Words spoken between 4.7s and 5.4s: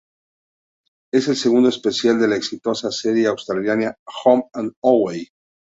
Away".